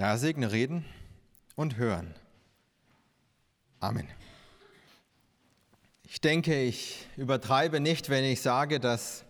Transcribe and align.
Herr 0.00 0.16
segne 0.16 0.50
Reden 0.50 0.86
und 1.56 1.76
Hören. 1.76 2.14
Amen. 3.80 4.08
Ich 6.08 6.22
denke, 6.22 6.62
ich 6.62 7.06
übertreibe 7.18 7.80
nicht, 7.80 8.08
wenn 8.08 8.24
ich 8.24 8.40
sage, 8.40 8.80
dass 8.80 9.26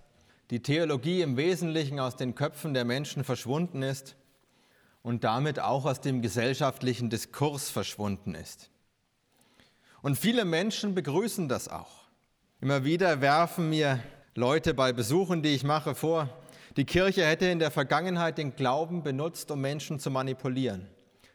die 0.50 0.62
Theologie 0.62 1.22
im 1.22 1.36
Wesentlichen 1.36 1.98
aus 1.98 2.14
den 2.14 2.36
Köpfen 2.36 2.72
der 2.72 2.84
Menschen 2.84 3.24
verschwunden 3.24 3.82
ist 3.82 4.14
und 5.02 5.24
damit 5.24 5.58
auch 5.58 5.86
aus 5.86 6.02
dem 6.02 6.22
gesellschaftlichen 6.22 7.10
Diskurs 7.10 7.68
verschwunden 7.68 8.36
ist. 8.36 8.70
Und 10.02 10.20
viele 10.20 10.44
Menschen 10.44 10.94
begrüßen 10.94 11.48
das 11.48 11.66
auch. 11.66 12.04
Immer 12.60 12.84
wieder 12.84 13.20
werfen 13.20 13.70
mir 13.70 14.00
Leute 14.36 14.72
bei 14.72 14.92
Besuchen, 14.92 15.42
die 15.42 15.52
ich 15.52 15.64
mache, 15.64 15.96
vor, 15.96 16.28
die 16.76 16.84
Kirche 16.84 17.24
hätte 17.24 17.46
in 17.46 17.58
der 17.58 17.70
Vergangenheit 17.70 18.38
den 18.38 18.54
Glauben 18.54 19.02
benutzt, 19.02 19.50
um 19.50 19.60
Menschen 19.60 19.98
zu 19.98 20.10
manipulieren. 20.10 20.86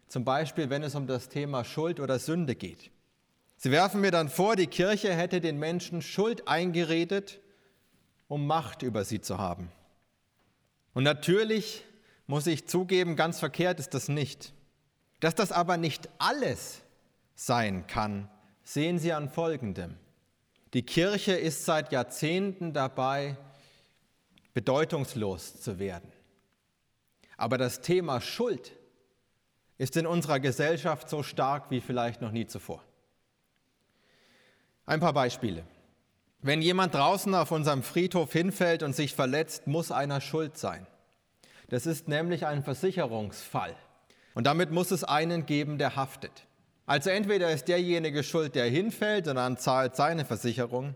Zum 0.08 0.24
Beispiel, 0.24 0.70
wenn 0.70 0.84
es 0.84 0.96
um 0.96 1.08
das 1.08 1.30
Thema 1.30 1.64
Schuld 1.64 2.00
oder 2.00 2.20
Sünde 2.20 2.56
geht. 2.56 2.92
Sie 3.58 3.72
werfen 3.72 4.02
mir 4.02 4.12
dann 4.12 4.30
vor, 4.30 4.56
die 4.56 4.68
Kirche 4.68 5.14
hätte 5.14 5.42
den 5.42 5.58
Menschen 5.58 6.02
Schuld 6.02 6.48
eingeredet, 6.48 7.40
um 8.28 8.48
Macht 8.48 8.82
über 8.82 9.04
sie 9.04 9.22
zu 9.22 9.38
haben. 9.38 9.72
Und 10.94 11.04
natürlich 11.04 11.84
muss 12.28 12.48
ich 12.48 12.68
zugeben, 12.68 13.16
ganz 13.16 13.40
verkehrt 13.40 13.80
ist 13.80 13.94
das 13.94 14.08
nicht. 14.08 14.54
Dass 15.20 15.36
das 15.36 15.52
aber 15.52 15.78
nicht 15.78 16.10
alles 16.18 16.82
sein 17.36 17.88
kann, 17.88 18.30
sehen 18.64 19.00
Sie 19.00 19.14
an 19.14 19.30
Folgendem. 19.30 19.98
Die 20.74 20.84
Kirche 20.84 21.34
ist 21.34 21.66
seit 21.66 21.92
Jahrzehnten 21.92 22.74
dabei, 22.74 23.38
bedeutungslos 24.56 25.62
zu 25.62 25.78
werden. 25.78 26.12
Aber 27.38 27.60
das 27.60 27.82
Thema 27.82 28.22
Schuld 28.22 28.72
ist 29.78 29.98
in 29.98 30.08
unserer 30.08 30.40
Gesellschaft 30.40 31.10
so 31.10 31.22
stark 31.22 31.70
wie 31.70 31.82
vielleicht 31.82 32.22
noch 32.22 32.32
nie 32.32 32.48
zuvor. 32.48 32.82
Ein 34.86 35.02
paar 35.02 35.14
Beispiele. 35.14 35.66
Wenn 36.42 36.62
jemand 36.62 36.94
draußen 36.94 37.36
auf 37.36 37.52
unserem 37.52 37.84
Friedhof 37.84 38.32
hinfällt 38.32 38.82
und 38.82 38.96
sich 38.96 39.14
verletzt, 39.14 39.68
muss 39.68 39.92
einer 39.92 40.22
schuld 40.22 40.58
sein. 40.58 40.88
Das 41.70 41.86
ist 41.86 42.08
nämlich 42.08 42.46
ein 42.46 42.64
Versicherungsfall. 42.64 43.76
Und 44.36 44.46
damit 44.48 44.72
muss 44.72 44.92
es 44.92 45.04
einen 45.04 45.46
geben, 45.46 45.78
der 45.78 45.96
haftet. 45.96 46.46
Also 46.86 47.10
entweder 47.10 47.52
ist 47.52 47.68
derjenige 47.68 48.24
schuld, 48.24 48.56
der 48.56 48.70
hinfällt 48.70 49.28
und 49.28 49.36
dann 49.36 49.58
zahlt 49.58 49.96
seine 49.96 50.24
Versicherung, 50.24 50.96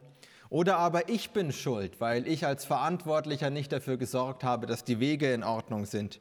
oder 0.49 0.77
aber 0.77 1.09
ich 1.09 1.31
bin 1.31 1.51
schuld, 1.51 2.01
weil 2.01 2.27
ich 2.27 2.45
als 2.45 2.65
Verantwortlicher 2.65 3.49
nicht 3.49 3.71
dafür 3.71 3.97
gesorgt 3.97 4.43
habe, 4.43 4.65
dass 4.65 4.83
die 4.83 4.99
Wege 4.99 5.33
in 5.33 5.43
Ordnung 5.43 5.85
sind. 5.85 6.19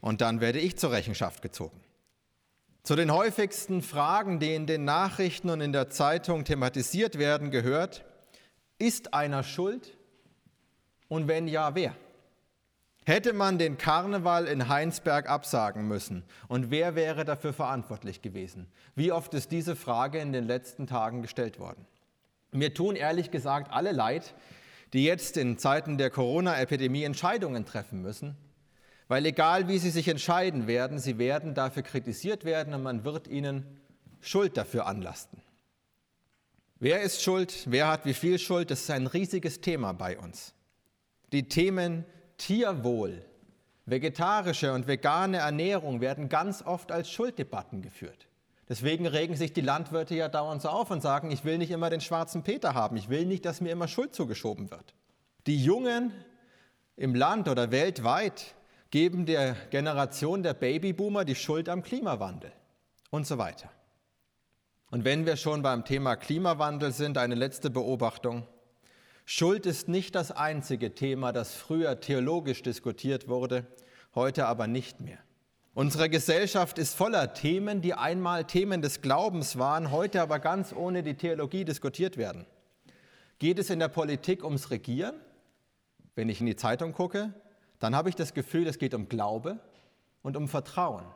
Und 0.00 0.20
dann 0.20 0.40
werde 0.40 0.60
ich 0.60 0.78
zur 0.78 0.92
Rechenschaft 0.92 1.42
gezogen. 1.42 1.80
Zu 2.82 2.96
den 2.96 3.12
häufigsten 3.12 3.82
Fragen, 3.82 4.40
die 4.40 4.54
in 4.54 4.66
den 4.66 4.84
Nachrichten 4.84 5.50
und 5.50 5.60
in 5.60 5.72
der 5.72 5.90
Zeitung 5.90 6.44
thematisiert 6.44 7.18
werden, 7.18 7.50
gehört, 7.50 8.04
ist 8.78 9.14
einer 9.14 9.44
schuld? 9.44 9.96
Und 11.08 11.28
wenn 11.28 11.46
ja, 11.46 11.74
wer? 11.76 11.94
Hätte 13.04 13.32
man 13.32 13.58
den 13.58 13.78
Karneval 13.78 14.46
in 14.46 14.68
Heinsberg 14.68 15.28
absagen 15.28 15.88
müssen 15.88 16.24
und 16.46 16.70
wer 16.70 16.94
wäre 16.94 17.24
dafür 17.24 17.52
verantwortlich 17.52 18.22
gewesen? 18.22 18.68
Wie 18.94 19.10
oft 19.10 19.34
ist 19.34 19.50
diese 19.50 19.74
Frage 19.74 20.18
in 20.18 20.32
den 20.32 20.46
letzten 20.46 20.86
Tagen 20.86 21.22
gestellt 21.22 21.58
worden? 21.58 21.84
Mir 22.52 22.74
tun 22.74 22.96
ehrlich 22.96 23.30
gesagt 23.30 23.72
alle 23.72 23.92
leid, 23.92 24.34
die 24.92 25.04
jetzt 25.04 25.36
in 25.36 25.58
Zeiten 25.58 25.96
der 25.96 26.10
Corona-Epidemie 26.10 27.02
Entscheidungen 27.02 27.64
treffen 27.64 28.02
müssen, 28.02 28.36
weil 29.08 29.24
egal 29.26 29.68
wie 29.68 29.78
sie 29.78 29.90
sich 29.90 30.08
entscheiden 30.08 30.66
werden, 30.66 30.98
sie 30.98 31.18
werden 31.18 31.54
dafür 31.54 31.82
kritisiert 31.82 32.44
werden 32.44 32.74
und 32.74 32.82
man 32.82 33.04
wird 33.04 33.26
ihnen 33.26 33.80
Schuld 34.20 34.56
dafür 34.56 34.86
anlasten. 34.86 35.42
Wer 36.78 37.02
ist 37.02 37.22
schuld? 37.22 37.64
Wer 37.66 37.88
hat 37.88 38.04
wie 38.06 38.14
viel 38.14 38.38
Schuld? 38.38 38.70
Das 38.70 38.80
ist 38.80 38.90
ein 38.90 39.06
riesiges 39.06 39.60
Thema 39.60 39.92
bei 39.92 40.18
uns. 40.18 40.54
Die 41.32 41.48
Themen 41.48 42.04
Tierwohl, 42.38 43.24
vegetarische 43.86 44.72
und 44.72 44.86
vegane 44.86 45.38
Ernährung 45.38 46.00
werden 46.00 46.28
ganz 46.28 46.60
oft 46.62 46.92
als 46.92 47.10
Schulddebatten 47.10 47.82
geführt. 47.82 48.26
Deswegen 48.72 49.06
regen 49.06 49.36
sich 49.36 49.52
die 49.52 49.60
Landwirte 49.60 50.14
ja 50.14 50.30
dauernd 50.30 50.62
so 50.62 50.70
auf 50.70 50.90
und 50.90 51.02
sagen, 51.02 51.30
ich 51.30 51.44
will 51.44 51.58
nicht 51.58 51.70
immer 51.70 51.90
den 51.90 52.00
schwarzen 52.00 52.42
Peter 52.42 52.72
haben, 52.72 52.96
ich 52.96 53.10
will 53.10 53.26
nicht, 53.26 53.44
dass 53.44 53.60
mir 53.60 53.70
immer 53.70 53.86
Schuld 53.86 54.14
zugeschoben 54.14 54.70
wird. 54.70 54.94
Die 55.46 55.62
Jungen 55.62 56.10
im 56.96 57.14
Land 57.14 57.48
oder 57.48 57.70
weltweit 57.70 58.54
geben 58.90 59.26
der 59.26 59.56
Generation 59.68 60.42
der 60.42 60.54
Babyboomer 60.54 61.26
die 61.26 61.34
Schuld 61.34 61.68
am 61.68 61.82
Klimawandel 61.82 62.50
und 63.10 63.26
so 63.26 63.36
weiter. 63.36 63.68
Und 64.90 65.04
wenn 65.04 65.26
wir 65.26 65.36
schon 65.36 65.60
beim 65.60 65.84
Thema 65.84 66.16
Klimawandel 66.16 66.92
sind, 66.92 67.18
eine 67.18 67.34
letzte 67.34 67.68
Beobachtung. 67.68 68.46
Schuld 69.26 69.66
ist 69.66 69.88
nicht 69.88 70.14
das 70.14 70.32
einzige 70.32 70.94
Thema, 70.94 71.34
das 71.34 71.54
früher 71.54 72.00
theologisch 72.00 72.62
diskutiert 72.62 73.28
wurde, 73.28 73.66
heute 74.14 74.46
aber 74.46 74.66
nicht 74.66 74.98
mehr. 75.02 75.18
Unsere 75.74 76.10
Gesellschaft 76.10 76.78
ist 76.78 76.94
voller 76.94 77.32
Themen, 77.32 77.80
die 77.80 77.94
einmal 77.94 78.44
Themen 78.44 78.82
des 78.82 79.00
Glaubens 79.00 79.58
waren, 79.58 79.90
heute 79.90 80.20
aber 80.20 80.38
ganz 80.38 80.74
ohne 80.74 81.02
die 81.02 81.14
Theologie 81.14 81.64
diskutiert 81.64 82.18
werden. 82.18 82.44
Geht 83.38 83.58
es 83.58 83.70
in 83.70 83.78
der 83.78 83.88
Politik 83.88 84.44
ums 84.44 84.70
Regieren? 84.70 85.14
Wenn 86.14 86.28
ich 86.28 86.40
in 86.40 86.46
die 86.46 86.56
Zeitung 86.56 86.92
gucke, 86.92 87.32
dann 87.78 87.96
habe 87.96 88.10
ich 88.10 88.14
das 88.14 88.34
Gefühl, 88.34 88.66
es 88.66 88.78
geht 88.78 88.92
um 88.92 89.08
Glaube 89.08 89.60
und 90.22 90.36
um 90.36 90.46
Vertrauen. 90.46 91.06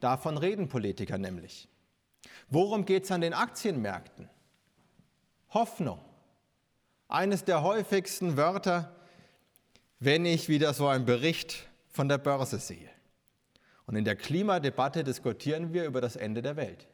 Davon 0.00 0.36
reden 0.36 0.68
Politiker 0.68 1.16
nämlich. 1.16 1.68
Worum 2.50 2.84
geht 2.84 3.04
es 3.04 3.12
an 3.12 3.20
den 3.20 3.34
Aktienmärkten? 3.34 4.28
Hoffnung. 5.50 6.00
Eines 7.06 7.44
der 7.44 7.62
häufigsten 7.62 8.36
Wörter, 8.36 8.96
wenn 10.00 10.26
ich 10.26 10.48
wieder 10.48 10.74
so 10.74 10.88
einen 10.88 11.04
Bericht 11.04 11.68
von 11.88 12.08
der 12.08 12.18
Börse 12.18 12.58
sehe. 12.58 12.91
Und 13.92 13.98
in 13.98 14.04
der 14.06 14.16
Klimadebatte 14.16 15.04
diskutieren 15.04 15.74
wir 15.74 15.84
über 15.84 16.00
das 16.00 16.16
Ende 16.16 16.40
der 16.40 16.56
Welt. 16.56 16.86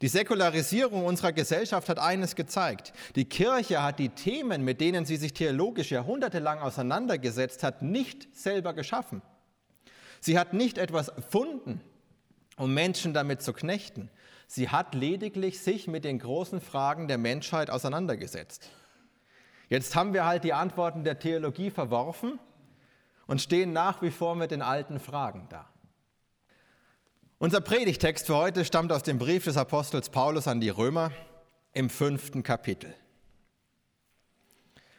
Die 0.00 0.06
Säkularisierung 0.06 1.04
unserer 1.04 1.32
Gesellschaft 1.32 1.88
hat 1.88 1.98
eines 1.98 2.36
gezeigt. 2.36 2.92
Die 3.16 3.24
Kirche 3.24 3.82
hat 3.82 3.98
die 3.98 4.10
Themen, 4.10 4.64
mit 4.64 4.80
denen 4.80 5.04
sie 5.04 5.16
sich 5.16 5.32
theologisch 5.32 5.90
jahrhundertelang 5.90 6.60
auseinandergesetzt 6.60 7.64
hat, 7.64 7.82
nicht 7.82 8.28
selber 8.36 8.72
geschaffen. 8.72 9.20
Sie 10.20 10.38
hat 10.38 10.54
nicht 10.54 10.78
etwas 10.78 11.08
erfunden, 11.08 11.80
um 12.56 12.72
Menschen 12.72 13.12
damit 13.12 13.42
zu 13.42 13.52
knechten. 13.52 14.10
Sie 14.46 14.68
hat 14.68 14.94
lediglich 14.94 15.58
sich 15.58 15.88
mit 15.88 16.04
den 16.04 16.20
großen 16.20 16.60
Fragen 16.60 17.08
der 17.08 17.18
Menschheit 17.18 17.68
auseinandergesetzt. 17.68 18.70
Jetzt 19.68 19.96
haben 19.96 20.14
wir 20.14 20.24
halt 20.24 20.44
die 20.44 20.52
Antworten 20.52 21.02
der 21.02 21.18
Theologie 21.18 21.70
verworfen 21.70 22.38
und 23.28 23.40
stehen 23.40 23.72
nach 23.72 24.02
wie 24.02 24.10
vor 24.10 24.34
mit 24.34 24.50
den 24.50 24.62
alten 24.62 24.98
Fragen 24.98 25.46
da. 25.50 25.68
Unser 27.38 27.60
Predigtext 27.60 28.26
für 28.26 28.34
heute 28.34 28.64
stammt 28.64 28.90
aus 28.90 29.04
dem 29.04 29.18
Brief 29.18 29.44
des 29.44 29.56
Apostels 29.56 30.08
Paulus 30.08 30.48
an 30.48 30.60
die 30.60 30.70
Römer 30.70 31.12
im 31.72 31.88
fünften 31.88 32.42
Kapitel. 32.42 32.92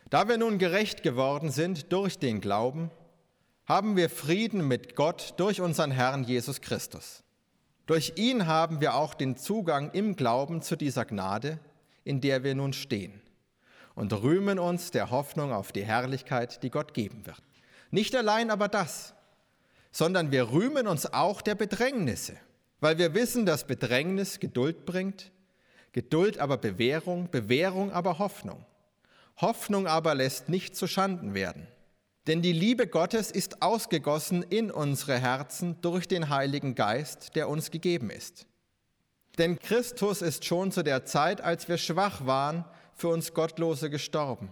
Da 0.09 0.29
wir 0.29 0.37
nun 0.37 0.57
gerecht 0.57 1.03
geworden 1.03 1.51
sind 1.51 1.91
durch 1.91 2.17
den 2.17 2.39
Glauben, 2.39 2.91
haben 3.65 3.97
wir 3.97 4.09
Frieden 4.09 4.67
mit 4.67 4.95
Gott 4.95 5.33
durch 5.37 5.59
unseren 5.59 5.91
Herrn 5.91 6.23
Jesus 6.23 6.61
Christus. 6.61 7.23
Durch 7.87 8.13
ihn 8.15 8.47
haben 8.47 8.79
wir 8.79 8.95
auch 8.95 9.15
den 9.15 9.35
Zugang 9.35 9.91
im 9.91 10.15
Glauben 10.15 10.61
zu 10.61 10.75
dieser 10.75 11.05
Gnade, 11.05 11.59
in 12.03 12.21
der 12.21 12.43
wir 12.43 12.55
nun 12.55 12.73
stehen, 12.73 13.21
und 13.95 14.13
rühmen 14.13 14.59
uns 14.59 14.91
der 14.91 15.09
Hoffnung 15.09 15.51
auf 15.51 15.71
die 15.71 15.83
Herrlichkeit, 15.83 16.63
die 16.63 16.69
Gott 16.69 16.93
geben 16.93 17.25
wird. 17.25 17.41
Nicht 17.91 18.15
allein 18.15 18.51
aber 18.51 18.67
das, 18.67 19.13
sondern 19.91 20.31
wir 20.31 20.51
rühmen 20.51 20.87
uns 20.87 21.05
auch 21.11 21.41
der 21.41 21.55
Bedrängnisse, 21.55 22.37
weil 22.79 22.97
wir 22.97 23.13
wissen, 23.13 23.45
dass 23.45 23.65
Bedrängnis 23.65 24.39
Geduld 24.39 24.85
bringt, 24.85 25.31
Geduld 25.91 26.37
aber 26.37 26.57
Bewährung, 26.57 27.29
Bewährung 27.31 27.91
aber 27.91 28.19
Hoffnung. 28.19 28.63
Hoffnung 29.37 29.87
aber 29.87 30.13
lässt 30.13 30.49
nicht 30.49 30.75
zu 30.75 30.85
Schanden 30.85 31.33
werden. 31.33 31.67
Denn 32.27 32.41
die 32.43 32.53
Liebe 32.53 32.85
Gottes 32.85 33.31
ist 33.31 33.63
ausgegossen 33.63 34.43
in 34.43 34.69
unsere 34.69 35.17
Herzen 35.17 35.81
durch 35.81 36.07
den 36.07 36.29
Heiligen 36.29 36.75
Geist, 36.75 37.35
der 37.35 37.49
uns 37.49 37.71
gegeben 37.71 38.11
ist. 38.11 38.45
Denn 39.39 39.57
Christus 39.57 40.21
ist 40.21 40.45
schon 40.45 40.71
zu 40.71 40.83
der 40.83 41.05
Zeit, 41.05 41.41
als 41.41 41.67
wir 41.69 41.77
schwach 41.77 42.25
waren, 42.25 42.65
für 42.93 43.07
uns 43.07 43.33
Gottlose 43.33 43.89
gestorben. 43.89 44.51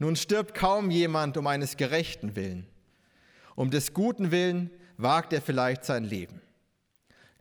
Nun 0.00 0.16
stirbt 0.16 0.54
kaum 0.54 0.90
jemand 0.90 1.36
um 1.36 1.46
eines 1.46 1.76
Gerechten 1.76 2.34
willen. 2.34 2.66
Um 3.54 3.70
des 3.70 3.92
Guten 3.92 4.30
willen 4.30 4.70
wagt 4.96 5.34
er 5.34 5.42
vielleicht 5.42 5.84
sein 5.84 6.04
Leben. 6.04 6.40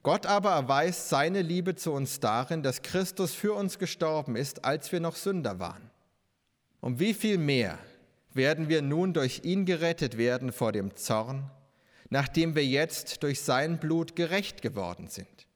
Gott 0.03 0.25
aber 0.25 0.51
erweist 0.51 1.07
seine 1.07 1.41
Liebe 1.41 1.75
zu 1.75 1.93
uns 1.93 2.19
darin, 2.19 2.61
dass 2.61 2.81
Christus 2.81 3.33
für 3.33 3.53
uns 3.53 3.79
gestorben 3.79 4.35
ist, 4.35 4.65
als 4.65 4.91
wir 4.91 4.99
noch 4.99 5.15
Sünder 5.15 5.59
waren. 5.59 5.89
Um 6.81 6.99
wie 6.99 7.13
viel 7.13 7.37
mehr 7.37 7.79
werden 8.33 8.67
wir 8.67 8.81
nun 8.81 9.13
durch 9.13 9.41
ihn 9.45 9.65
gerettet 9.65 10.17
werden 10.17 10.51
vor 10.51 10.73
dem 10.73 10.95
Zorn, 10.97 11.49
nachdem 12.09 12.55
wir 12.55 12.65
jetzt 12.65 13.23
durch 13.23 13.41
sein 13.41 13.79
Blut 13.79 14.17
gerecht 14.17 14.61
geworden 14.61 15.07
sind. 15.07 15.47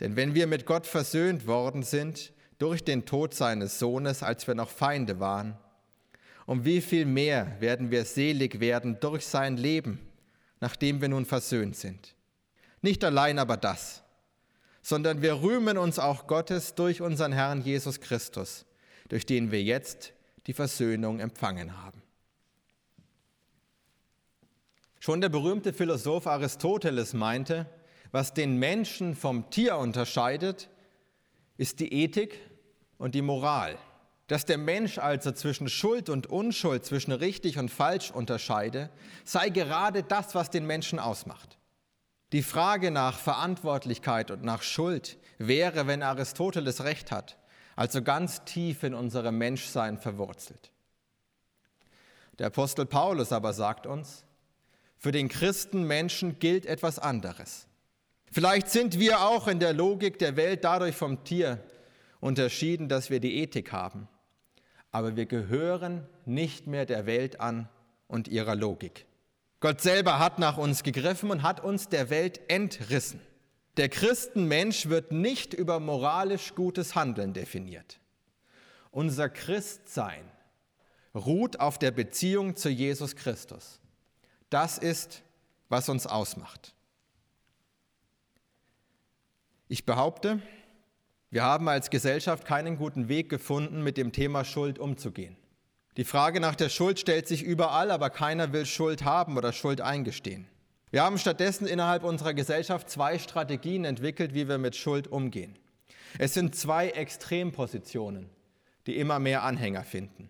Denn 0.00 0.16
wenn 0.16 0.34
wir 0.34 0.46
mit 0.46 0.66
Gott 0.66 0.86
versöhnt 0.86 1.46
worden 1.46 1.82
sind 1.82 2.34
durch 2.62 2.84
den 2.84 3.04
Tod 3.04 3.34
seines 3.34 3.80
Sohnes, 3.80 4.22
als 4.22 4.46
wir 4.46 4.54
noch 4.54 4.70
Feinde 4.70 5.18
waren, 5.18 5.58
um 6.46 6.64
wie 6.64 6.80
viel 6.80 7.06
mehr 7.06 7.60
werden 7.60 7.90
wir 7.90 8.04
selig 8.04 8.60
werden 8.60 9.00
durch 9.00 9.26
sein 9.26 9.56
Leben, 9.56 9.98
nachdem 10.60 11.00
wir 11.00 11.08
nun 11.08 11.26
versöhnt 11.26 11.74
sind. 11.74 12.14
Nicht 12.80 13.02
allein 13.02 13.40
aber 13.40 13.56
das, 13.56 14.04
sondern 14.80 15.22
wir 15.22 15.42
rühmen 15.42 15.76
uns 15.76 15.98
auch 15.98 16.28
Gottes 16.28 16.76
durch 16.76 17.00
unseren 17.00 17.32
Herrn 17.32 17.62
Jesus 17.62 18.00
Christus, 18.00 18.64
durch 19.08 19.26
den 19.26 19.50
wir 19.50 19.62
jetzt 19.64 20.12
die 20.46 20.52
Versöhnung 20.52 21.18
empfangen 21.18 21.82
haben. 21.82 22.00
Schon 25.00 25.20
der 25.20 25.30
berühmte 25.30 25.72
Philosoph 25.72 26.28
Aristoteles 26.28 27.12
meinte, 27.12 27.66
was 28.12 28.34
den 28.34 28.56
Menschen 28.56 29.16
vom 29.16 29.50
Tier 29.50 29.78
unterscheidet, 29.78 30.68
ist 31.56 31.80
die 31.80 31.92
Ethik 31.92 32.38
und 33.02 33.16
die 33.16 33.22
Moral. 33.22 33.76
Dass 34.28 34.46
der 34.46 34.58
Mensch 34.58 34.98
also 34.98 35.32
zwischen 35.32 35.68
Schuld 35.68 36.08
und 36.08 36.28
Unschuld, 36.28 36.84
zwischen 36.84 37.10
richtig 37.10 37.58
und 37.58 37.68
falsch 37.68 38.12
unterscheide, 38.12 38.90
sei 39.24 39.48
gerade 39.48 40.04
das, 40.04 40.36
was 40.36 40.50
den 40.50 40.66
Menschen 40.66 41.00
ausmacht. 41.00 41.58
Die 42.30 42.44
Frage 42.44 42.92
nach 42.92 43.18
Verantwortlichkeit 43.18 44.30
und 44.30 44.44
nach 44.44 44.62
Schuld 44.62 45.18
wäre, 45.38 45.88
wenn 45.88 46.04
Aristoteles 46.04 46.84
recht 46.84 47.10
hat, 47.10 47.36
also 47.74 48.02
ganz 48.02 48.44
tief 48.44 48.84
in 48.84 48.94
unserem 48.94 49.36
Menschsein 49.36 49.98
verwurzelt. 49.98 50.70
Der 52.38 52.46
Apostel 52.46 52.86
Paulus 52.86 53.32
aber 53.32 53.52
sagt 53.52 53.84
uns, 53.84 54.24
für 54.96 55.10
den 55.10 55.28
Christenmenschen 55.28 56.38
gilt 56.38 56.66
etwas 56.66 57.00
anderes. 57.00 57.66
Vielleicht 58.30 58.70
sind 58.70 59.00
wir 59.00 59.22
auch 59.22 59.48
in 59.48 59.58
der 59.58 59.72
Logik 59.72 60.20
der 60.20 60.36
Welt 60.36 60.62
dadurch 60.62 60.94
vom 60.94 61.24
Tier 61.24 61.62
unterschieden, 62.22 62.88
dass 62.88 63.10
wir 63.10 63.20
die 63.20 63.36
Ethik 63.38 63.72
haben. 63.72 64.08
Aber 64.92 65.16
wir 65.16 65.26
gehören 65.26 66.06
nicht 66.24 66.66
mehr 66.66 66.86
der 66.86 67.04
Welt 67.04 67.40
an 67.40 67.68
und 68.06 68.28
ihrer 68.28 68.54
Logik. 68.54 69.06
Gott 69.60 69.80
selber 69.80 70.18
hat 70.18 70.38
nach 70.38 70.56
uns 70.56 70.82
gegriffen 70.82 71.30
und 71.30 71.42
hat 71.42 71.62
uns 71.64 71.88
der 71.88 72.10
Welt 72.10 72.40
entrissen. 72.48 73.20
Der 73.76 73.88
Christenmensch 73.88 74.88
wird 74.88 75.10
nicht 75.12 75.52
über 75.52 75.80
moralisch 75.80 76.54
gutes 76.54 76.94
Handeln 76.94 77.32
definiert. 77.32 77.98
Unser 78.90 79.28
Christsein 79.28 80.24
ruht 81.14 81.58
auf 81.58 81.78
der 81.78 81.90
Beziehung 81.90 82.54
zu 82.54 82.68
Jesus 82.68 83.16
Christus. 83.16 83.80
Das 84.48 84.78
ist, 84.78 85.22
was 85.68 85.88
uns 85.88 86.06
ausmacht. 86.06 86.74
Ich 89.68 89.86
behaupte, 89.86 90.40
wir 91.32 91.44
haben 91.44 91.66
als 91.66 91.88
Gesellschaft 91.88 92.44
keinen 92.44 92.76
guten 92.76 93.08
Weg 93.08 93.30
gefunden, 93.30 93.82
mit 93.82 93.96
dem 93.96 94.12
Thema 94.12 94.44
Schuld 94.44 94.78
umzugehen. 94.78 95.34
Die 95.96 96.04
Frage 96.04 96.40
nach 96.40 96.54
der 96.54 96.68
Schuld 96.68 97.00
stellt 97.00 97.26
sich 97.26 97.42
überall, 97.42 97.90
aber 97.90 98.10
keiner 98.10 98.52
will 98.52 98.66
Schuld 98.66 99.02
haben 99.02 99.38
oder 99.38 99.54
Schuld 99.54 99.80
eingestehen. 99.80 100.46
Wir 100.90 101.02
haben 101.02 101.16
stattdessen 101.16 101.66
innerhalb 101.66 102.04
unserer 102.04 102.34
Gesellschaft 102.34 102.90
zwei 102.90 103.18
Strategien 103.18 103.86
entwickelt, 103.86 104.34
wie 104.34 104.46
wir 104.46 104.58
mit 104.58 104.76
Schuld 104.76 105.08
umgehen. 105.08 105.58
Es 106.18 106.34
sind 106.34 106.54
zwei 106.54 106.90
Extrempositionen, 106.90 108.28
die 108.86 108.98
immer 108.98 109.18
mehr 109.18 109.42
Anhänger 109.42 109.84
finden. 109.84 110.28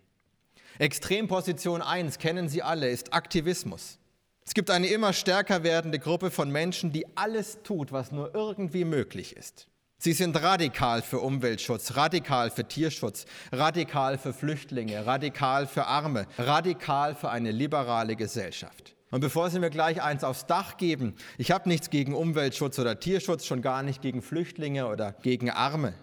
Extremposition 0.78 1.82
1 1.82 2.20
kennen 2.20 2.48
Sie 2.48 2.62
alle, 2.62 2.88
ist 2.88 3.12
Aktivismus. 3.12 3.98
Es 4.46 4.54
gibt 4.54 4.70
eine 4.70 4.86
immer 4.86 5.12
stärker 5.12 5.64
werdende 5.64 5.98
Gruppe 5.98 6.30
von 6.30 6.48
Menschen, 6.48 6.92
die 6.92 7.16
alles 7.16 7.58
tut, 7.64 7.90
was 7.90 8.12
nur 8.12 8.36
irgendwie 8.36 8.84
möglich 8.84 9.36
ist. 9.36 9.66
Sie 10.04 10.14
sind 10.14 10.42
radikal 10.42 11.00
für 11.00 11.20
Umweltschutz, 11.20 11.94
radikal 11.94 12.50
für 12.50 12.66
Tierschutz, 12.66 13.24
radikal 13.52 14.18
für 14.18 14.32
Flüchtlinge, 14.32 15.06
radikal 15.06 15.68
für 15.68 15.86
Arme, 15.86 16.26
radikal 16.38 17.14
für 17.14 17.30
eine 17.30 17.52
liberale 17.52 18.16
Gesellschaft. 18.16 18.96
Und 19.12 19.20
bevor 19.20 19.48
Sie 19.48 19.60
mir 19.60 19.70
gleich 19.70 20.02
eins 20.02 20.24
aufs 20.24 20.46
Dach 20.46 20.76
geben, 20.76 21.14
ich 21.38 21.52
habe 21.52 21.68
nichts 21.68 21.88
gegen 21.88 22.16
Umweltschutz 22.16 22.80
oder 22.80 22.98
Tierschutz, 22.98 23.46
schon 23.46 23.62
gar 23.62 23.84
nicht 23.84 24.02
gegen 24.02 24.22
Flüchtlinge 24.22 24.88
oder 24.88 25.12
gegen 25.22 25.50
Arme. 25.50 25.94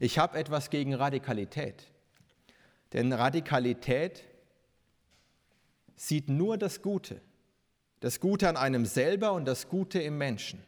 Ich 0.00 0.18
habe 0.18 0.36
etwas 0.36 0.68
gegen 0.68 0.92
Radikalität. 0.92 1.84
Denn 2.94 3.12
Radikalität 3.12 4.24
sieht 5.94 6.28
nur 6.28 6.58
das 6.58 6.82
Gute. 6.82 7.20
Das 8.00 8.18
Gute 8.18 8.48
an 8.48 8.56
einem 8.56 8.86
selber 8.86 9.34
und 9.34 9.44
das 9.44 9.68
Gute 9.68 10.00
im 10.00 10.18
Menschen. 10.18 10.64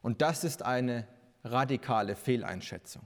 Und 0.00 0.22
das 0.22 0.44
ist 0.44 0.62
eine 0.62 1.06
radikale 1.44 2.16
Fehleinschätzung. 2.16 3.02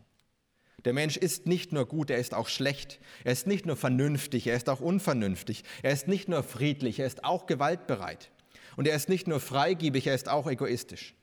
Der 0.84 0.92
Mensch 0.92 1.16
ist 1.16 1.46
nicht 1.46 1.72
nur 1.72 1.86
gut, 1.86 2.10
er 2.10 2.18
ist 2.18 2.34
auch 2.34 2.48
schlecht. 2.48 3.00
Er 3.24 3.32
ist 3.32 3.46
nicht 3.46 3.64
nur 3.64 3.76
vernünftig, 3.76 4.46
er 4.46 4.56
ist 4.56 4.68
auch 4.68 4.80
unvernünftig. 4.80 5.64
Er 5.82 5.92
ist 5.92 6.08
nicht 6.08 6.28
nur 6.28 6.42
friedlich, 6.42 6.98
er 6.98 7.06
ist 7.06 7.24
auch 7.24 7.46
gewaltbereit. 7.46 8.30
Und 8.76 8.86
er 8.86 8.96
ist 8.96 9.08
nicht 9.08 9.26
nur 9.26 9.40
freigiebig, 9.40 10.06
er 10.06 10.14
ist 10.14 10.28
auch 10.28 10.46
egoistisch. 10.46 11.14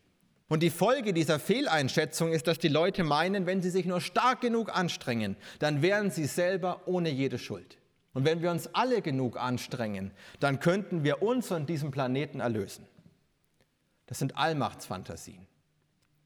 Und 0.47 0.63
die 0.63 0.69
Folge 0.69 1.13
dieser 1.13 1.39
Fehleinschätzung 1.39 2.33
ist, 2.33 2.47
dass 2.47 2.57
die 2.57 2.67
Leute 2.67 3.03
meinen, 3.03 3.45
wenn 3.45 3.61
sie 3.61 3.69
sich 3.69 3.85
nur 3.85 4.01
stark 4.01 4.41
genug 4.41 4.75
anstrengen, 4.75 5.37
dann 5.59 5.81
wären 5.81 6.11
sie 6.11 6.25
selber 6.25 6.81
ohne 6.87 7.09
jede 7.09 7.37
Schuld. 7.37 7.77
Und 8.13 8.25
wenn 8.25 8.41
wir 8.41 8.51
uns 8.51 8.67
alle 8.73 9.01
genug 9.01 9.37
anstrengen, 9.37 10.11
dann 10.39 10.59
könnten 10.59 11.03
wir 11.03 11.21
uns 11.21 11.51
und 11.51 11.69
diesen 11.69 11.91
Planeten 11.91 12.41
erlösen. 12.41 12.85
Das 14.07 14.19
sind 14.19 14.35
Allmachtsfantasien. 14.35 15.47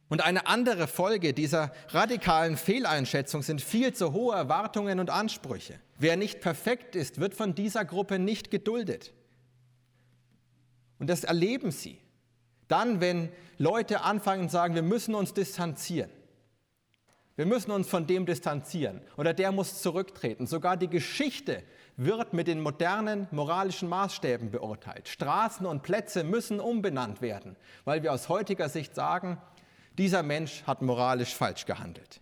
Und 0.08 0.24
eine 0.24 0.46
andere 0.46 0.88
Folge 0.88 1.34
dieser 1.34 1.72
radikalen 1.90 2.58
Fehleinschätzung 2.58 3.42
sind 3.42 3.62
viel 3.62 3.94
zu 3.94 4.14
hohe 4.14 4.36
Erwartungen 4.36 5.00
und 5.00 5.10
Ansprüche. 5.10 5.80
Wer 5.98 6.16
nicht 6.16 6.42
perfekt 6.42 6.96
ist, 6.96 7.20
wird 7.20 7.34
von 7.34 7.56
dieser 7.56 7.86
Gruppe 7.86 8.20
nicht 8.20 8.52
geduldet. 8.52 9.14
Und 11.00 11.10
das 11.10 11.24
erleben 11.24 11.72
sie. 11.72 12.00
Dann, 12.68 13.02
wenn 13.02 13.30
Leute 13.58 14.02
anfangen 14.02 14.50
zu 14.50 14.54
sagen, 14.54 14.76
wir 14.76 14.84
müssen 14.84 15.16
uns 15.16 15.34
distanzieren. 15.34 16.10
Wir 17.36 17.46
müssen 17.46 17.72
uns 17.72 17.90
von 17.90 18.08
dem 18.08 18.26
distanzieren 18.26 19.02
oder 19.18 19.34
der 19.34 19.52
muss 19.52 19.82
zurücktreten. 19.82 20.48
Sogar 20.48 20.78
die 20.78 20.88
Geschichte 20.88 21.64
wird 21.98 22.34
mit 22.34 22.48
den 22.48 22.62
modernen 22.62 23.28
moralischen 23.32 23.90
Maßstäben 23.90 24.52
beurteilt. 24.52 25.10
Straßen 25.10 25.66
und 25.66 25.84
Plätze 25.84 26.24
müssen 26.24 26.62
umbenannt 26.62 27.22
werden, 27.22 27.58
weil 27.84 28.04
wir 28.04 28.14
aus 28.14 28.30
heutiger 28.30 28.70
Sicht 28.70 28.96
sagen, 28.96 29.38
dieser 29.98 30.24
Mensch 30.24 30.64
hat 30.64 30.82
moralisch 30.82 31.34
falsch 31.34 31.66
gehandelt. 31.66 32.22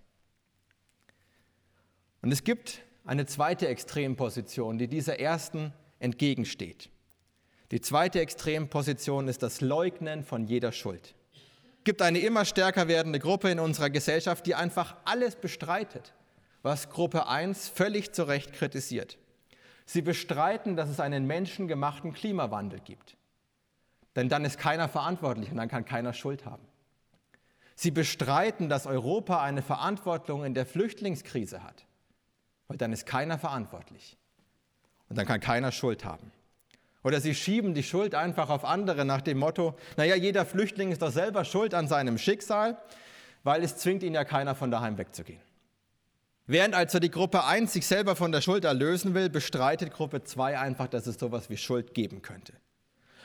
Und 2.22 2.32
es 2.32 2.44
gibt 2.44 2.82
eine 3.06 3.26
zweite 3.26 3.68
Extremposition, 3.68 4.78
die 4.78 4.88
dieser 4.88 5.20
ersten 5.20 5.74
entgegensteht. 6.00 6.90
Die 7.72 7.82
zweite 7.82 8.20
Extremposition 8.22 9.28
ist 9.28 9.44
das 9.44 9.62
Leugnen 9.62 10.24
von 10.24 10.46
jeder 10.46 10.72
Schuld. 10.72 11.16
Es 11.80 11.84
gibt 11.86 12.02
eine 12.02 12.20
immer 12.20 12.46
stärker 12.46 12.88
werdende 12.88 13.20
Gruppe 13.20 13.50
in 13.50 13.60
unserer 13.60 13.90
Gesellschaft, 13.90 14.46
die 14.46 14.56
einfach 14.56 14.96
alles 15.06 15.36
bestreitet, 15.36 16.14
was 16.62 16.90
Gruppe 16.90 17.28
1 17.28 17.68
völlig 17.68 18.14
zu 18.14 18.24
Recht 18.24 18.54
kritisiert. 18.54 19.18
Sie 19.86 20.02
bestreiten, 20.02 20.78
dass 20.78 20.88
es 20.88 21.02
einen 21.02 21.28
menschengemachten 21.28 22.14
Klimawandel 22.14 22.80
gibt. 22.80 23.18
Denn 24.16 24.30
dann 24.30 24.46
ist 24.46 24.60
keiner 24.60 24.88
verantwortlich 24.88 25.52
und 25.52 25.58
dann 25.58 25.68
kann 25.68 25.84
keiner 25.84 26.14
Schuld 26.14 26.46
haben. 26.46 26.66
Sie 27.76 27.92
bestreiten, 27.92 28.70
dass 28.70 28.86
Europa 28.86 29.42
eine 29.42 29.62
Verantwortung 29.62 30.46
in 30.46 30.54
der 30.54 30.66
Flüchtlingskrise 30.66 31.64
hat. 31.64 31.86
Weil 32.68 32.78
dann 32.78 32.94
ist 32.94 33.06
keiner 33.06 33.38
verantwortlich. 33.38 34.18
Und 35.10 35.18
dann 35.18 35.26
kann 35.26 35.40
keiner 35.40 35.72
Schuld 35.72 36.06
haben. 36.06 36.32
Oder 37.04 37.20
sie 37.20 37.36
schieben 37.36 37.74
die 37.74 37.84
Schuld 37.84 38.16
einfach 38.16 38.50
auf 38.50 38.64
andere 38.64 39.04
nach 39.06 39.22
dem 39.22 39.38
Motto, 39.38 39.76
naja, 39.98 40.16
jeder 40.16 40.46
Flüchtling 40.46 40.92
ist 40.92 41.02
doch 41.02 41.12
selber 41.12 41.44
schuld 41.44 41.74
an 41.74 41.88
seinem 41.88 42.18
Schicksal, 42.18 42.78
weil 43.44 43.64
es 43.64 43.78
zwingt 43.78 44.04
ihn 44.04 44.14
ja 44.14 44.24
keiner 44.24 44.56
von 44.56 44.72
daheim 44.72 44.98
wegzugehen. 44.98 45.42
Während 46.46 46.76
also 46.76 47.00
die 47.00 47.12
Gruppe 47.12 47.46
1 47.46 47.72
sich 47.72 47.86
selber 47.86 48.16
von 48.16 48.32
der 48.32 48.42
Schuld 48.42 48.66
erlösen 48.66 49.14
will, 49.14 49.30
bestreitet 49.30 49.92
Gruppe 49.92 50.24
2 50.24 50.60
einfach, 50.60 50.88
dass 50.88 51.08
es 51.08 51.18
sowas 51.18 51.50
wie 51.50 51.58
Schuld 51.58 51.94
geben 51.94 52.22
könnte. 52.22 52.54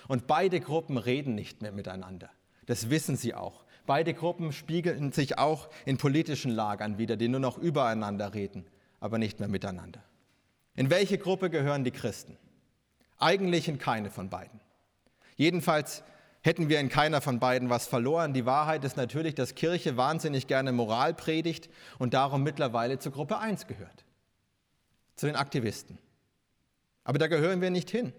Und 0.07 0.27
beide 0.27 0.61
Gruppen 0.61 0.97
reden 0.97 1.35
nicht 1.35 1.63
mehr 1.63 1.73
miteinander. 1.73 2.31
Das 2.67 2.91
wissen 2.91 3.17
sie 3.17 3.35
auch. 3.35 3.65
Beide 3.89 4.13
Gruppen 4.13 4.53
spiegeln 4.53 5.13
sich 5.13 5.39
auch 5.39 5.71
in 5.87 5.97
politischen 5.97 6.51
Lagern 6.51 6.99
wieder, 6.99 7.17
die 7.17 7.27
nur 7.27 7.41
noch 7.41 7.57
übereinander 7.57 8.35
reden, 8.35 8.67
aber 9.01 9.17
nicht 9.17 9.41
mehr 9.41 9.49
miteinander. 9.49 10.05
In 10.75 10.91
welche 10.91 11.17
Gruppe 11.17 11.49
gehören 11.49 11.85
die 11.85 11.91
Christen? 11.91 12.37
Eigentlich 13.19 13.67
in 13.67 13.79
keine 13.79 14.11
von 14.11 14.29
beiden. 14.29 14.61
Jedenfalls 15.37 16.03
hätten 16.43 16.69
wir 16.69 16.81
in 16.81 16.91
keiner 16.91 17.23
von 17.23 17.41
beiden 17.41 17.71
was 17.71 17.87
verloren. 17.87 18.35
Die 18.35 18.45
Wahrheit 18.45 18.85
ist 18.85 18.99
natürlich, 18.99 19.35
dass 19.35 19.55
Kirche 19.55 19.97
wahnsinnig 19.97 20.47
gerne 20.49 20.71
Moral 20.73 21.15
predigt 21.15 21.71
und 21.99 22.13
darum 22.13 22.43
mittlerweile 22.43 22.99
zur 22.99 23.13
Gruppe 23.13 23.39
1 23.39 23.69
gehört, 23.69 24.05
zu 25.17 25.25
den 25.25 25.35
Aktivisten. 25.35 25.97
Aber 27.05 27.17
da 27.17 27.27
gehören 27.27 27.63
wir 27.63 27.71
nicht 27.71 27.89
hin. 27.89 28.13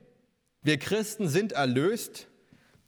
Wir 0.63 0.79
Christen 0.79 1.27
sind 1.27 1.51
erlöst 1.51 2.27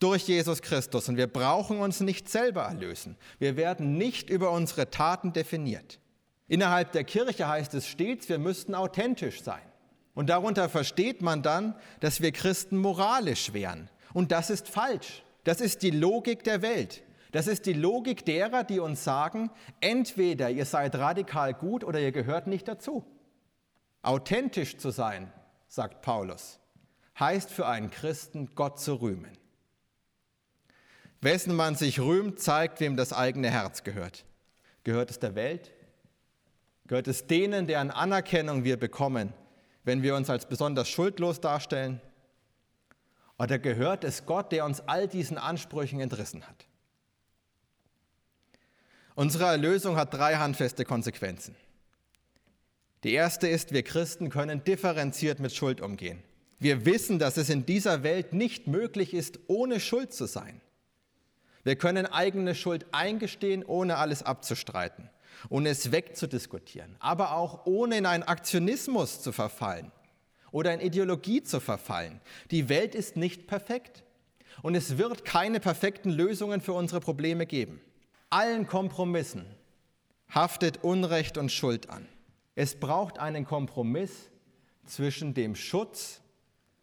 durch 0.02 0.26
Jesus 0.26 0.62
Christus 0.62 1.08
und 1.08 1.16
wir 1.16 1.28
brauchen 1.28 1.78
uns 1.78 2.00
nicht 2.00 2.28
selber 2.28 2.62
erlösen. 2.62 3.16
Wir 3.38 3.56
werden 3.56 3.96
nicht 3.96 4.30
über 4.30 4.50
unsere 4.50 4.90
Taten 4.90 5.32
definiert. 5.32 6.00
Innerhalb 6.48 6.92
der 6.92 7.04
Kirche 7.04 7.46
heißt 7.46 7.72
es 7.74 7.86
stets, 7.86 8.28
wir 8.28 8.38
müssten 8.38 8.74
authentisch 8.74 9.42
sein. 9.42 9.62
Und 10.14 10.28
darunter 10.28 10.68
versteht 10.68 11.22
man 11.22 11.42
dann, 11.42 11.74
dass 12.00 12.20
wir 12.20 12.32
Christen 12.32 12.76
moralisch 12.76 13.52
wären. 13.52 13.88
Und 14.12 14.32
das 14.32 14.50
ist 14.50 14.68
falsch. 14.68 15.22
Das 15.44 15.60
ist 15.60 15.82
die 15.82 15.90
Logik 15.90 16.44
der 16.44 16.62
Welt. 16.62 17.02
Das 17.30 17.46
ist 17.46 17.64
die 17.64 17.72
Logik 17.72 18.26
derer, 18.26 18.64
die 18.64 18.78
uns 18.78 19.04
sagen, 19.04 19.50
entweder 19.80 20.50
ihr 20.50 20.66
seid 20.66 20.94
radikal 20.96 21.54
gut 21.54 21.82
oder 21.82 22.00
ihr 22.00 22.12
gehört 22.12 22.46
nicht 22.46 22.68
dazu. 22.68 23.04
Authentisch 24.02 24.76
zu 24.76 24.90
sein, 24.90 25.32
sagt 25.68 26.02
Paulus, 26.02 26.58
heißt 27.18 27.50
für 27.50 27.66
einen 27.66 27.90
Christen, 27.90 28.50
Gott 28.54 28.78
zu 28.78 28.96
rühmen. 28.96 29.38
Wessen 31.22 31.54
man 31.54 31.76
sich 31.76 32.00
rühmt, 32.00 32.40
zeigt, 32.40 32.80
wem 32.80 32.96
das 32.96 33.12
eigene 33.12 33.48
Herz 33.48 33.84
gehört. 33.84 34.24
Gehört 34.82 35.08
es 35.08 35.20
der 35.20 35.36
Welt? 35.36 35.70
Gehört 36.88 37.06
es 37.06 37.28
denen, 37.28 37.68
deren 37.68 37.92
Anerkennung 37.92 38.64
wir 38.64 38.76
bekommen, 38.76 39.32
wenn 39.84 40.02
wir 40.02 40.16
uns 40.16 40.28
als 40.28 40.46
besonders 40.46 40.88
schuldlos 40.88 41.40
darstellen? 41.40 42.00
Oder 43.38 43.60
gehört 43.60 44.02
es 44.02 44.26
Gott, 44.26 44.50
der 44.50 44.64
uns 44.64 44.80
all 44.80 45.06
diesen 45.06 45.38
Ansprüchen 45.38 46.00
entrissen 46.00 46.46
hat? 46.46 46.66
Unsere 49.14 49.44
Erlösung 49.44 49.96
hat 49.96 50.12
drei 50.12 50.36
handfeste 50.36 50.84
Konsequenzen. 50.84 51.54
Die 53.04 53.12
erste 53.12 53.46
ist, 53.46 53.72
wir 53.72 53.84
Christen 53.84 54.28
können 54.28 54.64
differenziert 54.64 55.38
mit 55.38 55.54
Schuld 55.54 55.80
umgehen. 55.80 56.22
Wir 56.58 56.84
wissen, 56.84 57.20
dass 57.20 57.36
es 57.36 57.48
in 57.48 57.64
dieser 57.64 58.02
Welt 58.02 58.32
nicht 58.32 58.66
möglich 58.66 59.14
ist, 59.14 59.38
ohne 59.46 59.78
Schuld 59.78 60.12
zu 60.12 60.26
sein. 60.26 60.60
Wir 61.64 61.76
können 61.76 62.06
eigene 62.06 62.54
Schuld 62.54 62.86
eingestehen, 62.92 63.64
ohne 63.64 63.96
alles 63.96 64.22
abzustreiten, 64.22 65.10
ohne 65.48 65.68
es 65.68 65.92
wegzudiskutieren, 65.92 66.96
aber 66.98 67.36
auch 67.36 67.66
ohne 67.66 67.96
in 67.98 68.06
einen 68.06 68.24
Aktionismus 68.24 69.22
zu 69.22 69.32
verfallen 69.32 69.92
oder 70.50 70.74
in 70.74 70.80
Ideologie 70.80 71.42
zu 71.42 71.60
verfallen. 71.60 72.20
Die 72.50 72.68
Welt 72.68 72.94
ist 72.94 73.16
nicht 73.16 73.46
perfekt 73.46 74.04
und 74.62 74.74
es 74.74 74.98
wird 74.98 75.24
keine 75.24 75.60
perfekten 75.60 76.10
Lösungen 76.10 76.60
für 76.60 76.72
unsere 76.72 77.00
Probleme 77.00 77.46
geben. 77.46 77.80
Allen 78.28 78.66
Kompromissen 78.66 79.46
haftet 80.28 80.82
Unrecht 80.82 81.38
und 81.38 81.52
Schuld 81.52 81.90
an. 81.90 82.08
Es 82.54 82.78
braucht 82.78 83.18
einen 83.18 83.44
Kompromiss 83.44 84.30
zwischen 84.84 85.34
dem 85.34 85.54
Schutz 85.54 86.20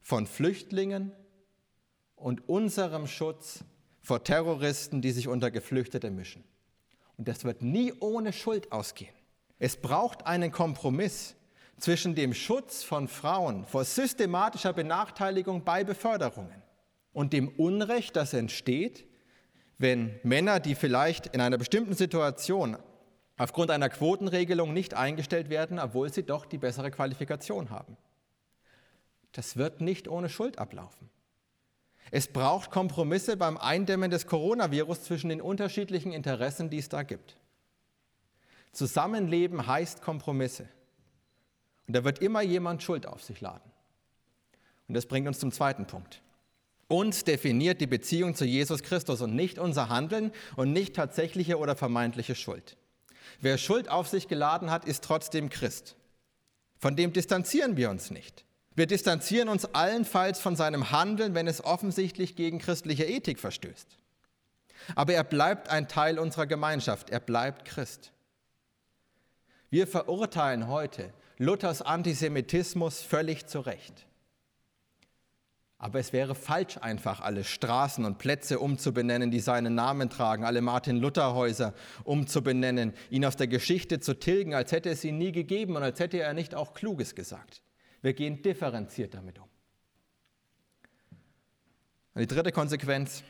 von 0.02 0.26
Flüchtlingen 0.26 1.12
und 2.16 2.48
unserem 2.48 3.08
Schutz 3.08 3.64
vor 4.10 4.24
Terroristen, 4.24 5.04
die 5.04 5.12
sich 5.12 5.28
unter 5.28 5.52
Geflüchtete 5.52 6.10
mischen. 6.10 6.44
Und 7.16 7.28
das 7.28 7.46
wird 7.46 7.62
nie 7.62 7.94
ohne 8.00 8.34
Schuld 8.34 8.72
ausgehen. 8.72 9.14
Es 9.60 9.78
braucht 9.78 10.26
einen 10.26 10.52
Kompromiss 10.52 11.36
zwischen 11.78 12.16
dem 12.16 12.34
Schutz 12.34 12.82
von 12.82 13.08
Frauen 13.08 13.68
vor 13.68 13.86
systematischer 13.86 14.74
Benachteiligung 14.74 15.64
bei 15.64 15.84
Beförderungen 15.84 16.64
und 17.14 17.34
dem 17.34 17.50
Unrecht, 17.50 18.16
das 18.16 18.34
entsteht, 18.34 19.06
wenn 19.78 20.20
Männer, 20.24 20.60
die 20.60 20.74
vielleicht 20.74 21.28
in 21.28 21.40
einer 21.40 21.60
bestimmten 21.60 21.94
Situation 21.94 22.80
aufgrund 23.38 23.70
einer 23.70 23.90
Quotenregelung 23.90 24.74
nicht 24.74 24.96
eingestellt 24.96 25.52
werden, 25.52 25.78
obwohl 25.78 26.12
sie 26.12 26.24
doch 26.24 26.48
die 26.48 26.58
bessere 26.58 26.90
Qualifikation 26.90 27.70
haben. 27.70 27.96
Das 29.34 29.56
wird 29.56 29.82
nicht 29.82 30.08
ohne 30.08 30.30
Schuld 30.30 30.58
ablaufen. 30.58 31.12
Es 32.12 32.28
braucht 32.28 32.72
Kompromisse 32.72 33.38
beim 33.38 33.58
Eindämmen 33.58 34.10
des 34.10 34.28
Coronavirus 34.28 35.04
zwischen 35.04 35.30
den 35.30 35.42
unterschiedlichen 35.42 36.12
Interessen, 36.12 36.70
die 36.70 36.80
es 36.80 36.90
da 36.90 37.04
gibt. 37.04 37.38
Zusammenleben 38.72 39.68
heißt 39.68 40.02
Kompromisse. 40.02 40.68
Und 41.88 41.96
da 41.96 42.04
wird 42.04 42.20
immer 42.20 42.42
jemand 42.42 42.84
Schuld 42.84 43.06
auf 43.08 43.24
sich 43.24 43.42
laden. 43.42 43.72
Und 44.88 44.96
das 44.96 45.06
bringt 45.06 45.28
uns 45.28 45.40
zum 45.40 45.52
zweiten 45.52 45.86
Punkt. 45.86 46.22
Uns 46.88 47.24
definiert 47.24 47.82
die 47.82 47.88
Beziehung 47.88 48.34
zu 48.34 48.46
Jesus 48.46 48.82
Christus 48.82 49.22
und 49.22 49.36
nicht 49.36 49.60
unser 49.60 49.90
Handeln 49.90 50.32
und 50.56 50.74
nicht 50.74 50.96
tatsächliche 50.96 51.60
oder 51.60 51.76
vermeintliche 51.76 52.34
Schuld. 52.34 52.78
Wer 53.42 53.60
Schuld 53.60 53.90
auf 53.90 54.08
sich 54.08 54.28
geladen 54.28 54.72
hat, 54.72 54.86
ist 54.86 55.04
trotzdem 55.04 55.50
Christ. 55.50 55.96
Von 56.80 56.96
dem 56.96 57.14
distanzieren 57.14 57.78
wir 57.78 57.92
uns 57.92 58.10
nicht. 58.10 58.46
Wir 58.80 58.88
distanzieren 58.88 59.50
uns 59.50 59.66
allenfalls 59.76 60.40
von 60.40 60.56
seinem 60.56 60.90
Handeln, 60.90 61.36
wenn 61.36 61.48
es 61.48 61.62
offensichtlich 61.62 62.38
gegen 62.38 62.60
christliche 62.60 63.04
Ethik 63.04 63.38
verstößt. 63.38 63.98
Aber 64.96 65.14
er 65.14 65.26
bleibt 65.26 65.68
ein 65.68 65.90
Teil 65.90 66.18
unserer 66.18 66.48
Gemeinschaft, 66.48 67.10
er 67.10 67.20
bleibt 67.20 67.66
Christ. 67.66 68.14
Wir 69.70 69.86
verurteilen 69.86 70.70
heute 70.70 71.12
Luthers 71.38 71.82
Antisemitismus 71.82 73.02
völlig 73.02 73.48
zu 73.48 73.60
Recht. 73.60 74.06
Aber 75.78 76.00
es 76.00 76.14
wäre 76.14 76.34
falsch, 76.34 76.78
einfach 76.78 77.20
alle 77.20 77.44
Straßen 77.44 78.06
und 78.06 78.18
Plätze 78.18 78.60
umzubenennen, 78.60 79.30
die 79.30 79.42
seinen 79.42 79.76
Namen 79.76 80.10
tragen, 80.10 80.46
alle 80.46 80.62
Martin-Luther-Häuser 80.62 81.74
umzubenennen, 82.06 82.94
ihn 83.10 83.26
aus 83.26 83.36
der 83.36 83.48
Geschichte 83.48 84.00
zu 84.00 84.14
tilgen, 84.18 84.54
als 84.54 84.72
hätte 84.72 84.90
es 84.90 85.04
ihn 85.04 85.18
nie 85.18 85.34
gegeben 85.34 85.76
und 85.76 85.84
als 85.84 86.00
hätte 86.00 86.22
er 86.22 86.34
nicht 86.34 86.56
auch 86.56 86.74
Kluges 86.74 87.14
gesagt. 87.14 87.62
Wir 88.02 88.14
gehen 88.14 88.42
differenziert 88.42 89.14
damit 89.14 89.40
um. 89.40 89.50
Und 92.14 92.22
die 92.22 92.28
dritte 92.28 92.52
Konsequenz, 92.52 93.24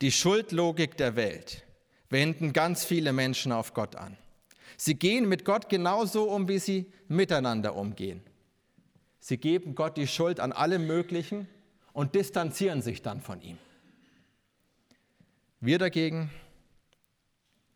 die 0.00 0.12
Schuldlogik 0.12 0.96
der 0.96 1.16
Welt 1.16 1.64
wenden 2.08 2.52
ganz 2.52 2.84
viele 2.84 3.12
Menschen 3.12 3.52
auf 3.52 3.74
Gott 3.74 3.96
an. 3.96 4.16
Sie 4.76 4.94
gehen 4.94 5.28
mit 5.28 5.44
Gott 5.44 5.68
genauso 5.68 6.24
um, 6.24 6.48
wie 6.48 6.58
sie 6.58 6.90
miteinander 7.08 7.76
umgehen. 7.76 8.22
Sie 9.20 9.36
geben 9.36 9.74
Gott 9.74 9.96
die 9.96 10.06
Schuld 10.06 10.40
an 10.40 10.52
allem 10.52 10.86
Möglichen 10.86 11.46
und 11.92 12.14
distanzieren 12.14 12.80
sich 12.80 13.02
dann 13.02 13.20
von 13.20 13.42
ihm. 13.42 13.58
Wir 15.60 15.78
dagegen 15.78 16.30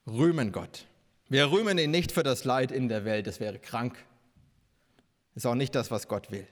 rühmen 0.06 0.52
Gott. 0.52 0.86
Wir 1.28 1.50
rühmen 1.50 1.76
ihn 1.78 1.90
nicht 1.90 2.12
für 2.12 2.22
das 2.22 2.44
Leid 2.44 2.72
in 2.72 2.88
der 2.88 3.04
Welt, 3.04 3.26
das 3.26 3.40
wäre 3.40 3.58
krank. 3.58 3.96
Ist 5.34 5.46
auch 5.46 5.54
nicht 5.54 5.74
das, 5.74 5.90
was 5.90 6.08
Gott 6.08 6.30
will. 6.30 6.46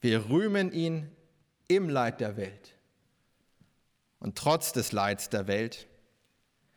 Wir 0.00 0.28
rühmen 0.28 0.72
ihn 0.72 1.10
im 1.68 1.88
Leid 1.88 2.20
der 2.20 2.36
Welt 2.36 2.76
und 4.20 4.36
trotz 4.36 4.72
des 4.72 4.92
Leids 4.92 5.28
der 5.30 5.46
Welt, 5.46 5.86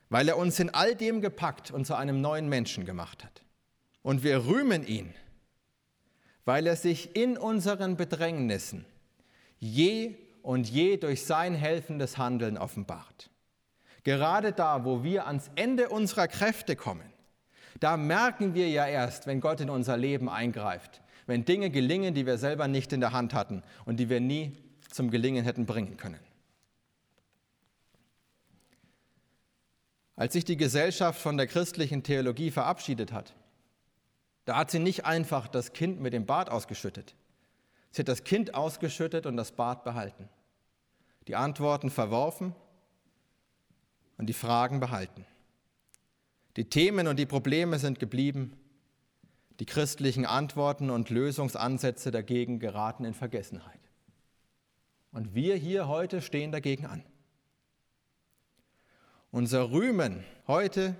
weil 0.10 0.28
er 0.30 0.38
uns 0.38 0.60
in 0.60 0.70
all 0.70 0.96
dem 0.96 1.22
gepackt 1.22 1.72
und 1.72 1.86
zu 1.86 1.96
einem 1.96 2.22
neuen 2.22 2.50
Menschen 2.50 2.86
gemacht 2.86 3.24
hat. 3.24 3.44
Und 4.02 4.24
wir 4.24 4.46
rühmen 4.46 4.86
ihn, 4.88 5.14
weil 6.46 6.66
er 6.66 6.78
sich 6.78 7.16
in 7.16 7.38
unseren 7.38 7.98
Bedrängnissen 7.98 8.86
je 9.60 10.16
und 10.42 10.70
je 10.70 10.98
durch 10.98 11.26
sein 11.26 11.54
helfendes 11.54 12.18
Handeln 12.18 12.58
offenbart. 12.58 13.30
Gerade 14.04 14.54
da, 14.54 14.86
wo 14.86 15.04
wir 15.04 15.28
ans 15.28 15.52
Ende 15.56 15.90
unserer 15.90 16.30
Kräfte 16.30 16.78
kommen, 16.78 17.12
da 17.84 17.98
merken 17.98 18.54
wir 18.54 18.70
ja 18.70 18.88
erst, 18.88 19.28
wenn 19.28 19.42
Gott 19.42 19.62
in 19.62 19.70
unser 19.70 19.98
Leben 19.98 20.30
eingreift, 20.30 21.02
wenn 21.26 21.46
Dinge 21.46 21.70
gelingen, 21.70 22.14
die 22.14 22.26
wir 22.26 22.38
selber 22.38 22.68
nicht 22.68 22.94
in 22.94 23.02
der 23.02 23.12
Hand 23.12 23.34
hatten 23.34 23.64
und 23.86 23.98
die 23.98 24.10
wir 24.10 24.20
nie 24.20 24.54
zum 24.90 25.12
Gelingen 25.12 25.44
hätten 25.44 25.66
bringen 25.66 25.98
können. 25.98 26.20
Als 30.16 30.34
sich 30.34 30.46
die 30.46 30.58
Gesellschaft 30.58 31.22
von 31.22 31.38
der 31.38 31.46
christlichen 31.46 32.02
Theologie 32.02 32.50
verabschiedet 32.50 33.12
hat, 33.12 33.36
da 34.46 34.56
hat 34.56 34.72
sie 34.72 34.80
nicht 34.80 35.06
einfach 35.06 35.48
das 35.48 35.74
Kind 35.74 36.00
mit 36.00 36.14
dem 36.14 36.26
Bad 36.26 36.50
ausgeschüttet. 36.50 37.16
Sie 37.92 38.02
hat 38.02 38.08
das 38.08 38.24
Kind 38.24 38.56
ausgeschüttet 38.56 39.26
und 39.26 39.38
das 39.38 39.52
Bad 39.52 39.84
behalten. 39.84 40.30
Die 41.28 41.36
Antworten 41.36 41.92
verworfen 41.92 42.56
und 44.18 44.28
die 44.28 44.34
Fragen 44.34 44.80
behalten. 44.80 45.26
Die 46.58 46.66
Themen 46.66 47.08
und 47.08 47.18
die 47.18 47.28
Probleme 47.28 47.78
sind 47.78 48.00
geblieben, 48.00 48.58
die 49.60 49.66
christlichen 49.68 50.26
Antworten 50.26 50.90
und 50.90 51.12
Lösungsansätze 51.12 52.10
dagegen 52.10 52.60
geraten 52.60 53.06
in 53.06 53.14
Vergessenheit. 53.14 53.80
Und 55.12 55.36
wir 55.36 55.56
hier 55.56 55.88
heute 55.88 56.20
stehen 56.20 56.52
dagegen 56.52 56.88
an. 56.88 57.04
Unser 59.30 59.72
Rühmen 59.72 60.24
heute 60.48 60.96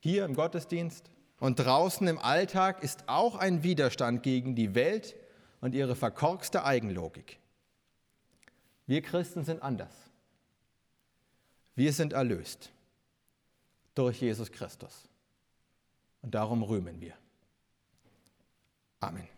hier 0.00 0.24
im 0.24 0.34
Gottesdienst 0.34 1.10
und 1.38 1.56
draußen 1.56 2.06
im 2.06 2.18
Alltag 2.18 2.82
ist 2.82 3.04
auch 3.06 3.36
ein 3.36 3.62
Widerstand 3.62 4.22
gegen 4.22 4.54
die 4.54 4.74
Welt 4.74 5.16
und 5.60 5.74
ihre 5.74 5.96
verkorkste 5.96 6.64
Eigenlogik. 6.64 7.38
Wir 8.86 9.02
Christen 9.02 9.44
sind 9.44 9.62
anders. 9.62 9.94
Wir 11.74 11.92
sind 11.92 12.14
erlöst 12.14 12.70
durch 13.94 14.20
Jesus 14.20 14.50
Christus. 14.50 15.08
Und 16.22 16.34
darum 16.34 16.62
rühmen 16.62 17.00
wir. 17.00 17.14
Amen. 19.00 19.33